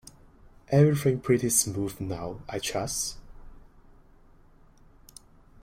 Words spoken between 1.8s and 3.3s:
now, I trust?